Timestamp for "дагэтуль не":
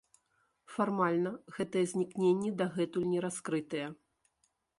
2.63-3.19